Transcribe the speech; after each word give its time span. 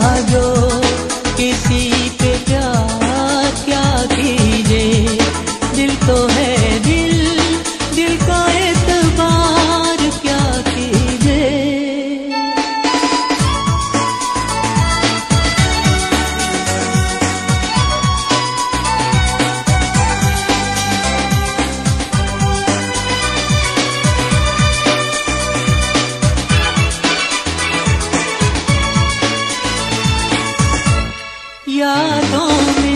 जो 0.00 0.42
किसी 1.36 1.97
know 32.48 32.72
me. 32.82 32.87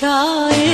trời 0.00 0.67